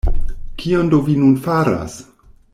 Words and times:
Kion 0.61 0.89
do 0.95 1.01
vi 1.09 1.19
nun 1.25 1.37
faras? 1.45 2.01